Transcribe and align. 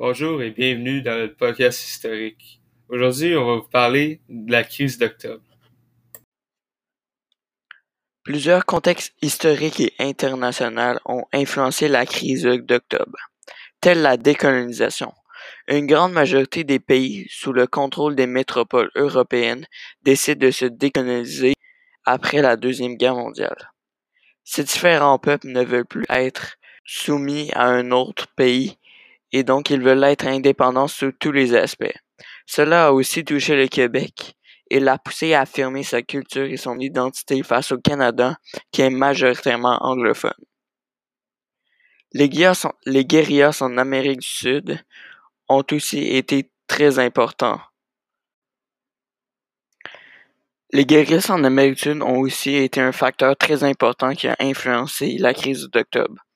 Bonjour 0.00 0.40
et 0.42 0.52
bienvenue 0.52 1.02
dans 1.02 1.18
le 1.18 1.34
podcast 1.34 1.84
historique. 1.84 2.60
Aujourd'hui, 2.88 3.36
on 3.36 3.44
va 3.44 3.56
vous 3.56 3.68
parler 3.68 4.20
de 4.28 4.52
la 4.52 4.62
crise 4.62 4.96
d'octobre. 4.96 5.42
Plusieurs 8.22 8.64
contextes 8.64 9.12
historiques 9.22 9.80
et 9.80 9.92
internationaux 9.98 11.00
ont 11.04 11.24
influencé 11.32 11.88
la 11.88 12.06
crise 12.06 12.44
d'octobre, 12.44 13.18
telle 13.80 14.02
la 14.02 14.16
décolonisation. 14.16 15.12
Une 15.66 15.88
grande 15.88 16.12
majorité 16.12 16.62
des 16.62 16.78
pays 16.78 17.26
sous 17.28 17.52
le 17.52 17.66
contrôle 17.66 18.14
des 18.14 18.28
métropoles 18.28 18.92
européennes 18.94 19.66
décident 20.02 20.46
de 20.46 20.52
se 20.52 20.66
décoloniser 20.66 21.54
après 22.04 22.40
la 22.40 22.54
Deuxième 22.54 22.94
Guerre 22.94 23.16
mondiale. 23.16 23.72
Ces 24.44 24.62
différents 24.62 25.18
peuples 25.18 25.48
ne 25.48 25.64
veulent 25.64 25.84
plus 25.84 26.06
être 26.08 26.54
soumis 26.84 27.50
à 27.54 27.66
un 27.66 27.90
autre 27.90 28.28
pays 28.36 28.78
et 29.32 29.44
donc 29.44 29.70
ils 29.70 29.82
veulent 29.82 30.04
être 30.04 30.26
indépendants 30.26 30.88
sur 30.88 31.12
tous 31.18 31.32
les 31.32 31.54
aspects. 31.54 31.96
Cela 32.46 32.86
a 32.86 32.92
aussi 32.92 33.24
touché 33.24 33.56
le 33.56 33.68
Québec 33.68 34.34
et 34.70 34.80
l'a 34.80 34.98
poussé 34.98 35.34
à 35.34 35.42
affirmer 35.42 35.82
sa 35.82 36.02
culture 36.02 36.44
et 36.44 36.56
son 36.56 36.78
identité 36.78 37.42
face 37.42 37.72
au 37.72 37.78
Canada, 37.78 38.36
qui 38.70 38.82
est 38.82 38.90
majoritairement 38.90 39.78
anglophone. 39.80 40.32
Les 42.12 42.28
guérillas, 42.28 43.58
en 43.60 43.76
Amérique 43.76 44.20
du 44.20 44.26
Sud 44.26 44.84
ont 45.48 45.64
aussi 45.72 45.98
été 45.98 46.50
très 46.66 46.98
importants. 46.98 47.60
Les 50.70 50.84
guérillas 50.84 51.30
en 51.30 51.44
Amérique 51.44 51.74
du 51.74 51.80
Sud 51.80 52.02
ont 52.02 52.18
aussi 52.18 52.54
été 52.54 52.80
un 52.80 52.92
facteur 52.92 53.36
très 53.36 53.64
important 53.64 54.14
qui 54.14 54.28
a 54.28 54.36
influencé 54.38 55.16
la 55.18 55.32
crise 55.32 55.68
d'octobre. 55.70 56.27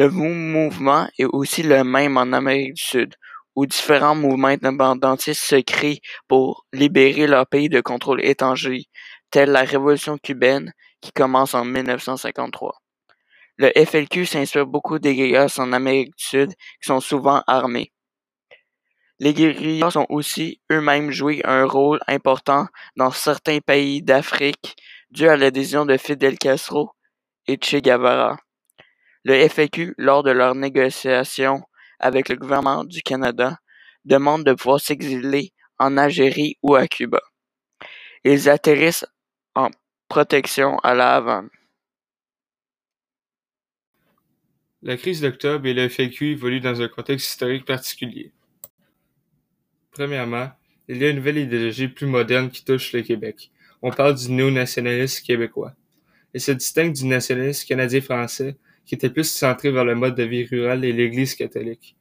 Le 0.00 0.08
mouvement 0.08 1.10
est 1.18 1.26
aussi 1.26 1.62
le 1.62 1.84
même 1.84 2.16
en 2.16 2.32
Amérique 2.32 2.72
du 2.72 2.82
Sud, 2.82 3.16
où 3.54 3.66
différents 3.66 4.14
mouvements 4.14 4.48
indépendantistes 4.48 5.42
se 5.42 5.56
créent 5.56 6.00
pour 6.26 6.64
libérer 6.72 7.26
leur 7.26 7.46
pays 7.46 7.68
de 7.68 7.82
contrôle 7.82 8.24
étranger, 8.24 8.86
telle 9.30 9.50
la 9.50 9.60
Révolution 9.60 10.16
cubaine 10.16 10.72
qui 11.02 11.12
commence 11.12 11.52
en 11.52 11.66
1953. 11.66 12.80
Le 13.58 13.70
FLQ 13.76 14.24
s'inspire 14.24 14.64
beaucoup 14.64 14.98
des 14.98 15.14
guérillas 15.14 15.56
en 15.58 15.70
Amérique 15.74 16.16
du 16.16 16.24
Sud 16.24 16.54
qui 16.54 16.86
sont 16.86 17.00
souvent 17.00 17.42
armés. 17.46 17.92
Les 19.18 19.34
guérillas 19.34 19.98
ont 19.98 20.06
aussi 20.08 20.62
eux-mêmes 20.72 21.10
joué 21.10 21.42
un 21.44 21.66
rôle 21.66 22.00
important 22.06 22.68
dans 22.96 23.10
certains 23.10 23.58
pays 23.58 24.00
d'Afrique 24.00 24.76
dû 25.10 25.28
à 25.28 25.36
l'adhésion 25.36 25.84
de 25.84 25.98
Fidel 25.98 26.38
Castro 26.38 26.92
et 27.46 27.58
Che 27.62 27.82
Guevara. 27.82 28.38
Le 29.24 29.34
FAQ, 29.48 29.94
lors 29.98 30.22
de 30.22 30.30
leurs 30.30 30.54
négociations 30.54 31.62
avec 31.98 32.28
le 32.28 32.36
gouvernement 32.36 32.84
du 32.84 33.02
Canada, 33.02 33.58
demande 34.04 34.44
de 34.44 34.54
pouvoir 34.54 34.80
s'exiler 34.80 35.52
en 35.78 35.98
Algérie 35.98 36.56
ou 36.62 36.74
à 36.74 36.86
Cuba. 36.86 37.20
Ils 38.24 38.48
atterrissent 38.48 39.06
en 39.54 39.70
protection 40.08 40.78
à 40.78 40.94
La 40.94 41.16
Havane. 41.16 41.50
La 44.82 44.96
crise 44.96 45.20
d'octobre 45.20 45.66
et 45.66 45.74
le 45.74 45.90
FAQ 45.90 46.32
évoluent 46.32 46.60
dans 46.60 46.80
un 46.80 46.88
contexte 46.88 47.28
historique 47.28 47.66
particulier. 47.66 48.32
Premièrement, 49.90 50.50
il 50.88 50.96
y 50.96 51.04
a 51.04 51.10
une 51.10 51.16
nouvelle 51.16 51.36
idéologie 51.36 51.88
plus 51.88 52.06
moderne 52.06 52.50
qui 52.50 52.64
touche 52.64 52.94
le 52.94 53.02
Québec. 53.02 53.50
On 53.82 53.90
parle 53.90 54.14
du 54.14 54.30
néo-nationalisme 54.30 55.24
québécois. 55.24 55.74
Il 56.32 56.40
se 56.40 56.52
distingue 56.52 56.94
du 56.94 57.04
nationalisme 57.04 57.68
canadien-français 57.68 58.56
qui 58.84 58.94
était 58.94 59.10
plus 59.10 59.30
centré 59.30 59.70
vers 59.70 59.84
le 59.84 59.94
mode 59.94 60.14
de 60.14 60.22
vie 60.22 60.44
rural 60.44 60.84
et 60.84 60.92
l'Église 60.92 61.34
catholique. 61.34 61.96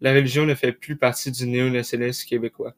La 0.00 0.12
religion 0.12 0.46
ne 0.46 0.54
fait 0.54 0.72
plus 0.72 0.96
partie 0.96 1.32
du 1.32 1.46
néo-nationalisme 1.46 2.28
québécois. 2.28 2.74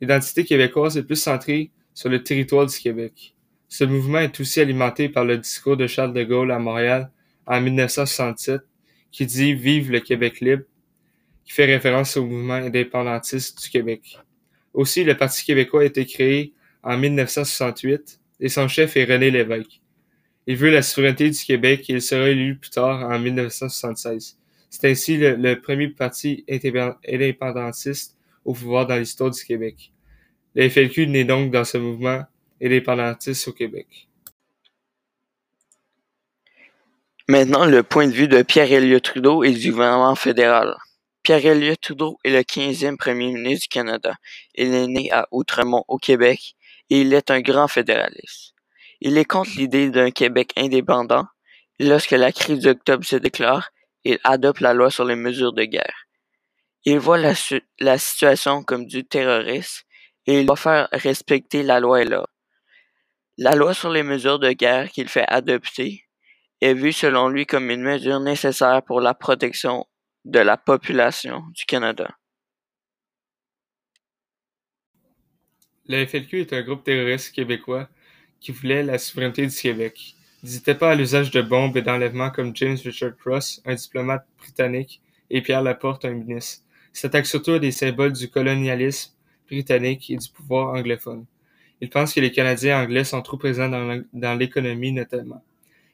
L'identité 0.00 0.44
québécoise 0.44 0.96
est 0.96 1.02
plus 1.02 1.20
centrée 1.20 1.70
sur 1.92 2.08
le 2.08 2.22
territoire 2.22 2.66
du 2.66 2.78
Québec. 2.78 3.34
Ce 3.68 3.84
mouvement 3.84 4.20
est 4.20 4.40
aussi 4.40 4.60
alimenté 4.60 5.08
par 5.08 5.24
le 5.24 5.36
discours 5.36 5.76
de 5.76 5.86
Charles 5.86 6.14
de 6.14 6.24
Gaulle 6.24 6.52
à 6.52 6.58
Montréal 6.58 7.10
en 7.46 7.60
1967 7.60 8.62
qui 9.10 9.26
dit 9.26 9.54
Vive 9.54 9.90
le 9.90 10.00
Québec 10.00 10.40
libre, 10.40 10.64
qui 11.44 11.52
fait 11.52 11.64
référence 11.64 12.16
au 12.16 12.24
mouvement 12.24 12.54
indépendantiste 12.54 13.62
du 13.62 13.70
Québec. 13.70 14.18
Aussi, 14.72 15.04
le 15.04 15.16
Parti 15.16 15.44
québécois 15.44 15.82
a 15.82 15.86
été 15.86 16.06
créé 16.06 16.52
en 16.82 16.96
1968 16.96 18.20
et 18.40 18.48
son 18.48 18.68
chef 18.68 18.96
est 18.96 19.04
René 19.04 19.30
Lévesque. 19.30 19.80
Il 20.50 20.56
veut 20.56 20.70
la 20.70 20.80
souveraineté 20.80 21.28
du 21.28 21.38
Québec 21.38 21.90
et 21.90 21.92
il 21.92 22.00
sera 22.00 22.30
élu 22.30 22.56
plus 22.56 22.70
tard 22.70 23.06
en 23.06 23.18
1976. 23.18 24.38
C'est 24.70 24.90
ainsi 24.90 25.18
le, 25.18 25.60
premier 25.60 25.88
parti 25.88 26.42
indépendantiste 26.48 28.16
au 28.46 28.54
pouvoir 28.54 28.86
dans 28.86 28.96
l'histoire 28.96 29.30
du 29.30 29.44
Québec. 29.44 29.92
Le 30.54 30.66
FLQ 30.70 31.06
naît 31.08 31.26
donc 31.26 31.50
dans 31.50 31.64
ce 31.64 31.76
mouvement 31.76 32.22
indépendantiste 32.62 33.46
au 33.46 33.52
Québec. 33.52 34.08
Maintenant, 37.28 37.66
le 37.66 37.82
point 37.82 38.06
de 38.06 38.12
vue 38.14 38.28
de 38.28 38.40
Pierre 38.40 38.72
Elliott 38.72 39.04
Trudeau 39.04 39.44
et 39.44 39.52
du 39.52 39.70
gouvernement 39.70 40.14
fédéral. 40.14 40.78
Pierre 41.22 41.44
Elliott 41.44 41.78
Trudeau 41.78 42.16
est 42.24 42.30
le 42.30 42.40
15e 42.40 42.96
premier 42.96 43.32
ministre 43.32 43.64
du 43.64 43.68
Canada. 43.68 44.14
Il 44.54 44.72
est 44.72 44.86
né 44.86 45.12
à 45.12 45.28
Outremont, 45.30 45.84
au 45.88 45.98
Québec, 45.98 46.56
et 46.88 47.02
il 47.02 47.12
est 47.12 47.30
un 47.30 47.42
grand 47.42 47.68
fédéraliste. 47.68 48.54
Il 49.00 49.16
est 49.16 49.24
contre 49.24 49.50
l'idée 49.56 49.90
d'un 49.90 50.10
Québec 50.10 50.52
indépendant 50.56 51.26
lorsque 51.78 52.10
la 52.10 52.32
crise 52.32 52.60
d'octobre 52.60 53.04
se 53.04 53.16
déclare, 53.16 53.70
il 54.04 54.18
adopte 54.24 54.60
la 54.60 54.74
loi 54.74 54.90
sur 54.90 55.04
les 55.04 55.16
mesures 55.16 55.52
de 55.52 55.64
guerre. 55.64 56.06
Il 56.84 56.98
voit 56.98 57.18
la, 57.18 57.98
situation 57.98 58.62
comme 58.62 58.86
du 58.86 59.04
terrorisme 59.04 59.82
et 60.26 60.40
il 60.40 60.46
doit 60.46 60.56
faire 60.56 60.88
respecter 60.92 61.62
la 61.62 61.80
loi 61.80 62.02
et 62.02 62.04
l'ordre. 62.04 62.32
La 63.36 63.54
loi 63.54 63.74
sur 63.74 63.90
les 63.90 64.02
mesures 64.02 64.38
de 64.38 64.50
guerre 64.52 64.90
qu'il 64.90 65.08
fait 65.08 65.26
adopter 65.28 66.04
est 66.60 66.74
vue 66.74 66.92
selon 66.92 67.28
lui 67.28 67.46
comme 67.46 67.70
une 67.70 67.82
mesure 67.82 68.20
nécessaire 68.20 68.82
pour 68.84 69.00
la 69.00 69.14
protection 69.14 69.86
de 70.24 70.40
la 70.40 70.56
population 70.56 71.42
du 71.54 71.64
Canada. 71.64 72.08
Le 75.86 76.04
FLQ 76.04 76.40
est 76.40 76.52
un 76.52 76.62
groupe 76.62 76.84
terroriste 76.84 77.34
québécois 77.34 77.88
qui 78.40 78.52
voulait 78.52 78.82
la 78.82 78.98
souveraineté 78.98 79.46
du 79.46 79.54
Québec. 79.54 80.14
N'étaient 80.42 80.74
pas 80.74 80.92
à 80.92 80.94
l'usage 80.94 81.30
de 81.30 81.42
bombes 81.42 81.76
et 81.76 81.82
d'enlèvements 81.82 82.30
comme 82.30 82.54
James 82.54 82.78
Richard 82.82 83.16
Cross, 83.16 83.60
un 83.64 83.74
diplomate 83.74 84.26
britannique, 84.38 85.00
et 85.30 85.42
Pierre 85.42 85.62
Laporte, 85.62 86.04
un 86.04 86.12
ministre. 86.12 86.62
Ils 86.94 86.98
s'attaquent 86.98 87.26
surtout 87.26 87.52
à 87.52 87.58
des 87.58 87.72
symboles 87.72 88.12
du 88.12 88.28
colonialisme 88.28 89.12
britannique 89.48 90.10
et 90.10 90.16
du 90.16 90.28
pouvoir 90.28 90.74
anglophone. 90.74 91.26
Ils 91.80 91.90
pensent 91.90 92.14
que 92.14 92.20
les 92.20 92.32
Canadiens 92.32 92.82
anglais 92.82 93.04
sont 93.04 93.22
trop 93.22 93.36
présents 93.36 93.68
dans 93.68 94.34
l'économie 94.34 94.92
notamment. 94.92 95.42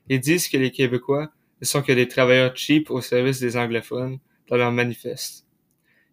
Ils 0.09 0.21
disent 0.21 0.49
que 0.49 0.56
les 0.56 0.71
Québécois 0.71 1.31
ne 1.60 1.66
sont 1.66 1.83
que 1.83 1.93
des 1.93 2.09
travailleurs 2.09 2.56
cheap 2.56 2.91
au 2.91 3.00
service 3.00 3.41
des 3.41 3.56
anglophones 3.56 4.19
dans 4.49 4.56
leur 4.56 4.72
manifeste. 4.72 5.47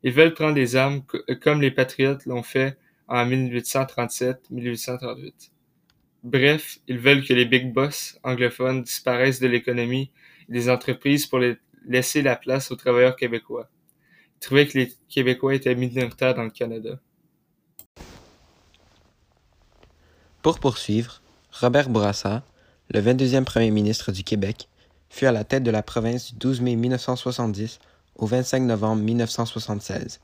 Ils 0.04 0.14
veulent 0.14 0.34
prendre 0.34 0.56
des 0.56 0.76
armes 0.76 1.04
comme 1.42 1.62
les 1.62 1.72
patriotes 1.72 2.26
l'ont 2.26 2.44
fait 2.44 2.78
en 3.08 3.26
1837-1838. 3.26 5.51
Bref, 6.24 6.80
ils 6.88 7.00
veulent 7.00 7.26
que 7.26 7.34
les 7.34 7.46
big 7.46 7.74
boss 7.74 8.20
anglophones 8.24 8.84
disparaissent 8.84 9.40
de 9.40 9.48
l'économie 9.48 10.12
et 10.48 10.52
des 10.52 10.70
entreprises 10.70 11.26
pour 11.26 11.40
laisser 11.86 12.22
la 12.22 12.36
place 12.36 12.72
aux 12.72 12.76
travailleurs 12.76 13.16
québécois. 13.16 13.70
Ils 14.36 14.40
trouvaient 14.40 14.68
que 14.68 14.78
les 14.78 14.94
Québécois 15.10 15.56
étaient 15.56 15.76
minoritaires 15.76 16.36
dans 16.36 16.44
le 16.44 16.52
Canada. 16.52 17.00
Pour 20.42 20.60
poursuivre, 20.60 21.22
Robert 21.52 21.90
Bourassa, 21.90 22.44
le 22.90 23.02
22e 23.02 23.44
premier 23.44 23.72
ministre 23.72 24.12
du 24.12 24.24
Québec, 24.24 24.68
fut 25.10 25.26
à 25.26 25.32
la 25.32 25.44
tête 25.44 25.64
de 25.64 25.72
la 25.72 25.84
province 25.84 26.34
du 26.34 26.40
12 26.40 26.62
mai 26.62 26.76
1970 26.76 27.80
au 28.16 28.26
25 28.26 28.62
novembre 28.62 29.04
1976. 29.04 30.20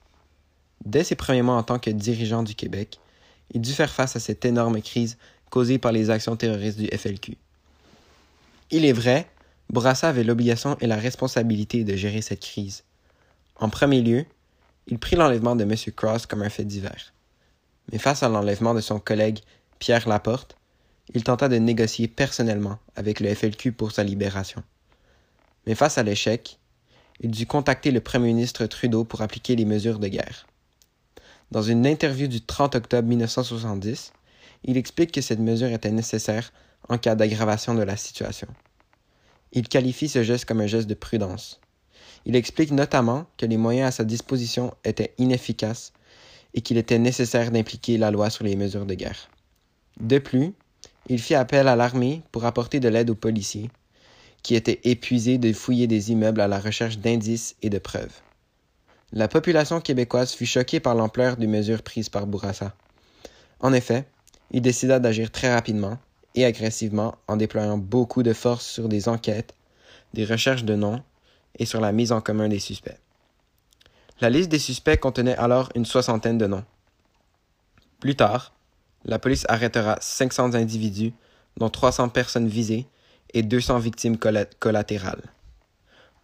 Dès 0.85 1.03
ses 1.03 1.15
premiers 1.15 1.41
mois 1.41 1.55
en 1.55 1.63
tant 1.63 1.79
que 1.79 1.89
dirigeant 1.89 2.44
du 2.44 2.55
Québec, 2.55 2.99
il 3.53 3.61
dut 3.61 3.73
faire 3.73 3.91
face 3.91 4.15
à 4.15 4.19
cette 4.19 4.45
énorme 4.45 4.81
crise 4.81 5.17
causée 5.49 5.77
par 5.77 5.91
les 5.91 6.09
actions 6.09 6.35
terroristes 6.35 6.79
du 6.79 6.88
FLQ. 6.88 7.38
Il 8.71 8.85
est 8.85 8.94
vrai, 8.94 9.27
Bourassa 9.69 10.09
avait 10.09 10.23
l'obligation 10.23 10.77
et 10.79 10.88
la 10.88 10.97
responsabilité 10.97 11.83
de 11.83 11.95
gérer 11.95 12.21
cette 12.21 12.41
crise. 12.41 12.83
En 13.55 13.69
premier 13.69 14.01
lieu, 14.01 14.25
il 14.88 14.99
prit 14.99 15.15
l'enlèvement 15.15 15.55
de 15.55 15.63
M. 15.63 15.75
Cross 15.95 16.25
comme 16.25 16.41
un 16.41 16.49
fait 16.49 16.65
divers. 16.65 17.13
Mais 17.91 17.97
face 17.97 18.23
à 18.23 18.29
l'enlèvement 18.29 18.73
de 18.73 18.81
son 18.81 18.99
collègue 18.99 19.39
Pierre 19.79 20.07
Laporte, 20.07 20.57
il 21.13 21.23
tenta 21.23 21.47
de 21.47 21.57
négocier 21.57 22.07
personnellement 22.07 22.79
avec 22.95 23.19
le 23.19 23.33
FLQ 23.33 23.71
pour 23.71 23.91
sa 23.91 24.03
libération. 24.03 24.63
Mais 25.65 25.75
face 25.75 25.97
à 25.97 26.03
l'échec, 26.03 26.59
il 27.19 27.31
dut 27.31 27.45
contacter 27.45 27.91
le 27.91 28.01
Premier 28.01 28.27
ministre 28.27 28.65
Trudeau 28.65 29.03
pour 29.03 29.21
appliquer 29.21 29.55
les 29.55 29.65
mesures 29.65 29.99
de 29.99 30.07
guerre. 30.07 30.45
Dans 31.51 31.61
une 31.61 31.85
interview 31.85 32.27
du 32.27 32.41
30 32.41 32.75
octobre 32.75 33.07
1970, 33.07 34.11
il 34.63 34.77
explique 34.77 35.12
que 35.12 35.21
cette 35.21 35.39
mesure 35.39 35.69
était 35.69 35.92
nécessaire 35.92 36.51
en 36.89 36.98
cas 36.98 37.15
d'aggravation 37.15 37.74
de 37.74 37.83
la 37.83 37.98
situation. 37.98 38.48
Il 39.51 39.68
qualifie 39.68 40.09
ce 40.09 40.24
geste 40.24 40.45
comme 40.45 40.62
un 40.62 40.68
geste 40.68 40.88
de 40.88 40.94
prudence. 40.94 41.62
Il 42.25 42.36
explique 42.36 42.71
notamment 42.71 43.25
que 43.38 43.45
les 43.45 43.57
moyens 43.57 43.88
à 43.88 43.92
sa 43.92 44.04
disposition 44.04 44.74
étaient 44.83 45.13
inefficaces 45.18 45.94
et 46.54 46.62
qu'il 46.62 46.77
était 46.77 47.00
nécessaire 47.00 47.51
d'impliquer 47.51 47.98
la 47.98 48.12
loi 48.12 48.30
sur 48.30 48.44
les 48.44 48.56
mesures 48.56 48.86
de 48.86 48.94
guerre. 48.94 49.30
De 50.00 50.19
plus, 50.19 50.54
il 51.07 51.21
fit 51.21 51.36
appel 51.36 51.68
à 51.68 51.75
l'armée 51.75 52.21
pour 52.31 52.45
apporter 52.45 52.80
de 52.80 52.89
l'aide 52.89 53.09
aux 53.09 53.15
policiers, 53.15 53.69
qui 54.44 54.56
étaient 54.56 54.81
épuisés 54.83 55.38
de 55.38 55.54
fouiller 55.54 55.88
des 55.88 56.12
immeubles 56.12 56.42
à 56.42 56.48
la 56.48 56.59
recherche 56.59 57.00
d'indices 57.00 57.56
et 57.62 57.69
de 57.69 57.80
preuves. 57.80 58.21
La 59.13 59.27
population 59.27 59.80
québécoise 59.80 60.33
fut 60.33 60.45
choquée 60.45 60.80
par 60.80 60.95
l'ampleur 60.95 61.38
des 61.38 61.48
mesures 61.48 61.81
prises 61.81 62.09
par 62.09 62.27
Bourassa. 62.27 62.75
En 63.59 63.71
effet, 63.71 64.06
il 64.51 64.61
décida 64.61 64.99
d'agir 64.99 65.31
très 65.31 65.53
rapidement 65.53 65.97
et 66.35 66.45
agressivement 66.45 67.15
en 67.27 67.35
déployant 67.35 67.77
beaucoup 67.77 68.23
de 68.23 68.33
forces 68.33 68.65
sur 68.65 68.88
des 68.88 69.09
enquêtes, 69.09 69.53
des 70.13 70.25
recherches 70.25 70.63
de 70.63 70.75
noms 70.75 71.03
et 71.57 71.65
sur 71.65 71.81
la 71.81 71.91
mise 71.91 72.11
en 72.11 72.21
commun 72.21 72.47
des 72.47 72.59
suspects. 72.59 72.97
La 74.21 74.29
liste 74.29 74.49
des 74.49 74.59
suspects 74.59 74.99
contenait 74.99 75.35
alors 75.38 75.69
une 75.75 75.85
soixantaine 75.85 76.38
de 76.38 76.47
noms. 76.47 76.65
Plus 77.99 78.15
tard, 78.15 78.53
la 79.05 79.19
police 79.19 79.45
arrêtera 79.47 79.97
500 80.01 80.53
individus, 80.53 81.13
dont 81.57 81.69
300 81.69 82.09
personnes 82.09 82.47
visées 82.47 82.88
et 83.33 83.44
200 83.44 83.79
victimes 83.79 84.17
collatérales. 84.17 85.23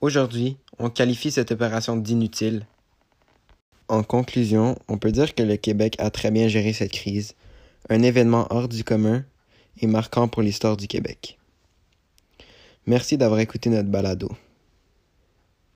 Aujourd'hui, 0.01 0.57
on 0.79 0.89
qualifie 0.89 1.31
cette 1.31 1.51
opération 1.51 1.95
d'inutile. 1.95 2.65
En 3.87 4.03
conclusion, 4.03 4.77
on 4.87 4.97
peut 4.97 5.11
dire 5.11 5.35
que 5.35 5.43
le 5.43 5.55
Québec 5.55 5.95
a 5.99 6.09
très 6.09 6.31
bien 6.31 6.47
géré 6.47 6.73
cette 6.73 6.91
crise, 6.91 7.35
un 7.89 8.01
événement 8.01 8.47
hors 8.49 8.67
du 8.67 8.83
commun 8.83 9.23
et 9.77 9.87
marquant 9.87 10.27
pour 10.27 10.41
l'histoire 10.41 10.77
du 10.77 10.87
Québec. 10.87 11.37
Merci 12.85 13.17
d'avoir 13.17 13.39
écouté 13.39 13.69
notre 13.69 13.89
balado. 13.89 14.29